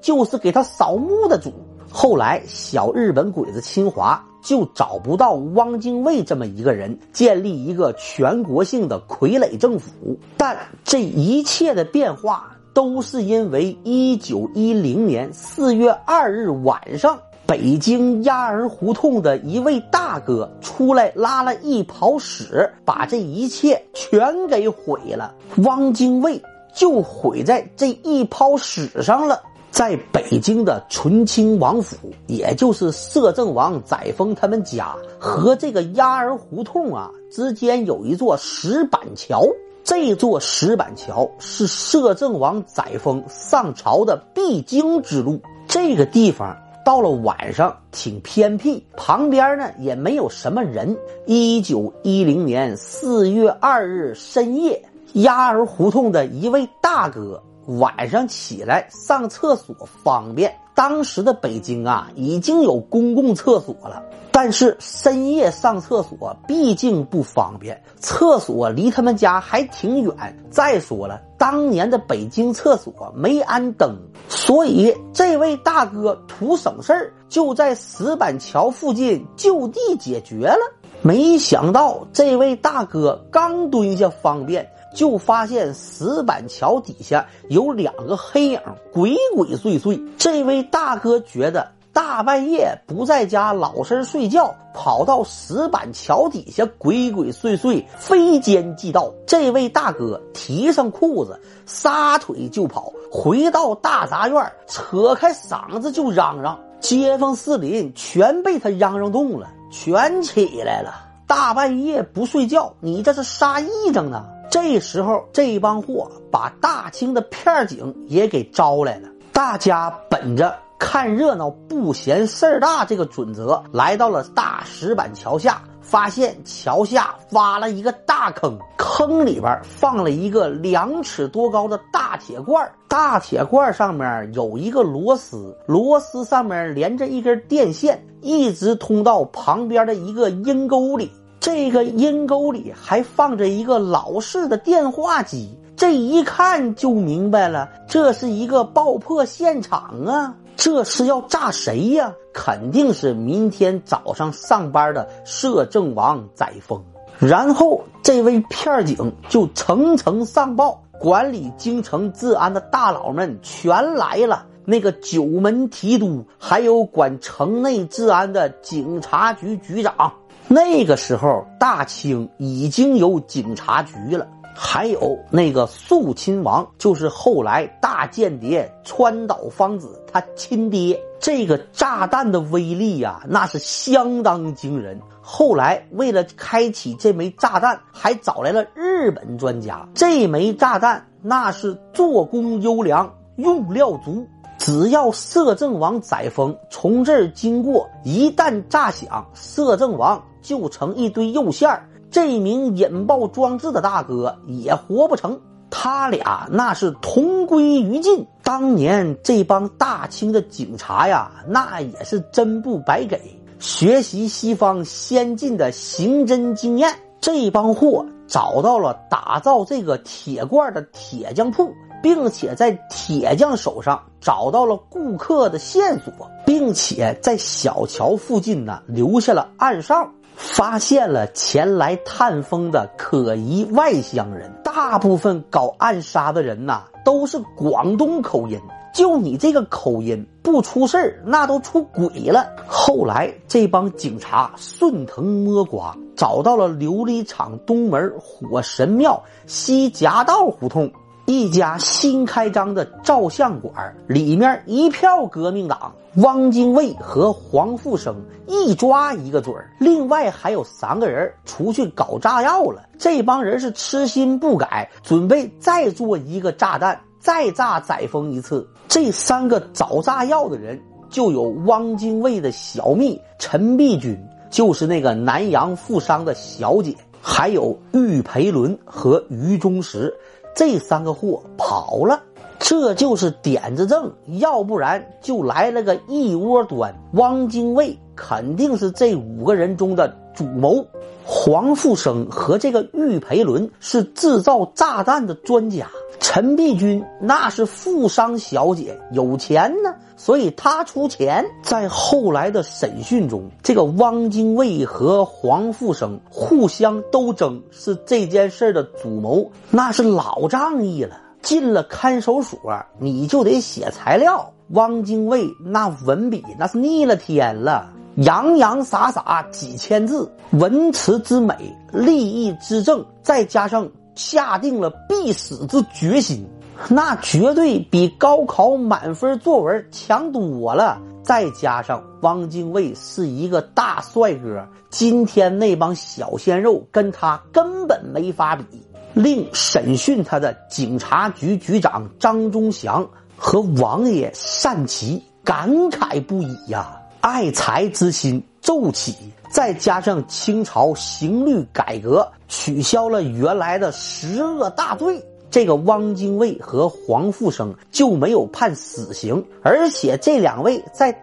[0.00, 1.52] 就是给他扫墓的主。
[1.90, 10.18] 后来，小日本鬼子侵华，就找不到汪精卫这么一个人，建立一个全国性的傀儡政府。
[10.36, 17.16] 但这一切的变化，都是因为一九一零年四月二日晚上，
[17.46, 25.32] 北京鸭儿胡同的一位大哥出来拉了一泡屎，把这一切全给毁了。
[25.58, 26.42] 汪精卫
[26.74, 29.40] 就毁在这一泡屎上了。
[29.74, 31.96] 在北京的醇亲王府，
[32.28, 39.44] 也就是摄政王载沣他们家和这个鸭儿胡同啊之间有一座石板桥。
[39.82, 45.40] 这座石板桥是摄政王载沣上朝的必经之路。
[45.66, 50.96] 这个地方到了晚上挺偏僻，旁边呢也没有什么人。
[51.26, 54.80] 一九一零年四月二日深夜，
[55.14, 57.42] 鸭儿胡同的一位大哥。
[57.66, 60.54] 晚上起来上厕所方便。
[60.74, 70.12] 当时的北京啊，已经有公共厕所了，但是深夜上厕所毕竟不方便，厕所离他们家还挺远。
[70.50, 73.96] 再说了，当年的北京厕所没安灯，
[74.28, 80.58] 所以这位大哥图省事儿，就在石板桥附近就地解决了。
[81.02, 84.68] 没想到这位大哥刚蹲下方便。
[84.94, 88.60] 就发现石板桥底下有两个黑影
[88.92, 90.00] 鬼鬼祟祟。
[90.16, 99.12] 这位大哥觉得大半夜不在家老实睡觉，跑到石板桥底下鬼鬼祟祟，非奸即盗。
[99.26, 106.58] 这位大哥提上裤子，撒腿就跑，回到大杂院，扯开嗓子就嚷嚷。
[106.80, 111.03] 街坊四邻全被他嚷嚷动了，全起来了。
[111.36, 114.24] 大半夜不睡觉，你这是啥意症呢？
[114.48, 119.08] 这时候，这帮货把大清的片警也给招来了。
[119.32, 141.10] 大家本着看热闹不嫌事儿大这个准则，来到了大石板桥下，发现桥下挖了一个大坑，坑里边放了一个两尺多高的大铁罐，大铁罐上面有一个螺丝，螺丝上面连着一根电线，一直通到旁边的一个阴沟里。
[141.44, 150.34] 这个阴沟里还放着一个老式的电话机，这一看就明白了，这是一个爆破现场啊！
[150.56, 152.10] 这是要炸谁呀？
[152.32, 156.80] 肯定是明天早上上班的摄政王载沣。
[157.18, 170.12] 然后这位片警就层层上报，管理京城治安的大佬们全来了，那个九门提督，还有管城内治安的警察局局长。
[170.46, 181.00] 那个时候，大清已经有警察局了，还有那个肃亲王，就是后来大间谍川岛芳子他亲爹。
[181.18, 185.00] 这个炸弹的威力呀，那是相当惊人。
[185.22, 189.88] 后来为了开启这枚炸弹，还找来了日本专家。
[189.94, 194.28] 这枚炸弹那是做工优良，用料足。
[194.58, 201.88] 只要摄政王载沣从这儿经过，一旦炸响，摄政王就成一堆肉馅儿。
[202.10, 205.38] 这名引爆装置的大哥也活不成。
[205.68, 208.24] 他俩那是同归于尽。
[208.44, 213.20] 当年这帮大清的警察呀，那也是真不白给，
[213.58, 216.94] 学习西方先进的刑侦经验。
[217.20, 221.72] 这帮货找到了打造这个铁罐的铁匠铺。
[222.04, 226.12] 并且在铁匠手上找到了顾客的线索，
[226.44, 230.06] 并且在小桥附近呢留下了暗哨，
[230.36, 234.52] 发现了前来探风的可疑外乡人。
[234.62, 238.60] 大部分搞暗杀的人呐都是广东口音，
[238.92, 242.46] 就你这个口音不出事儿，那都出鬼了。
[242.66, 250.92] 后来这帮警察顺藤摸瓜，找到了琉璃厂东门火神庙西夹道胡同。
[251.26, 253.72] 一家新开张的照相馆，
[254.06, 258.14] 里面一票革命党，汪精卫和黄复生
[258.46, 259.70] 一抓一个准儿。
[259.78, 262.82] 另外还有三个人出去搞炸药了。
[262.98, 268.68] 这帮人是痴心不改，准备再做一个炸弹，再炸载沣一次。
[268.86, 270.78] 这三个找炸药的人，
[271.08, 274.14] 就有汪精卫的小蜜陈璧君，
[274.50, 280.14] 就是那个南洋富商的小姐，还有玉培伦和于中石。
[280.54, 282.22] 这三个货跑了，
[282.58, 286.94] 这就是点子正，要不然就来了个一窝端。
[287.12, 290.84] 汪精卫肯定是这五个人中的主谋。
[291.26, 295.86] 黄复生和这个玉培伦是制造炸弹的专家。
[296.20, 301.44] 陈璧君那是富商小姐，有钱呢，所以他出钱。
[301.62, 311.16] 在后来的审讯中，这个汪精卫和黄复生互相斗争，是这件事的主谋，那是老仗义了。
[311.44, 312.58] 进了看守所，
[312.98, 314.52] 你就得写材料。
[314.70, 321.54] 汪精卫那文笔那是逆了天了，洋洋洒洒几千字，文辞之美，
[321.92, 323.88] 立意之正，再加上。
[324.16, 326.48] 下定了必死之决心，
[326.88, 331.00] 那绝对比高考满分作文强多了。
[331.24, 338.83] 再加上汪精卫是一个大帅哥，今天那帮小鲜肉跟他根本没法比，
[339.14, 344.32] 令审讯他的警察局局长张忠祥和王爷
[344.62, 349.14] 单琦感慨不已呀，爱财之心骤起。
[349.50, 361.16] 再加上清朝刑律改革，取消了原来的十恶大罪，这个汪精卫和黄复生就没有判死刑，而且这两位在。